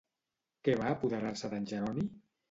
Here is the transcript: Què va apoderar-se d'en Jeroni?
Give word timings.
Què 0.67 0.73
va 0.79 0.87
apoderar-se 0.93 1.51
d'en 1.51 1.67
Jeroni? 1.73 2.07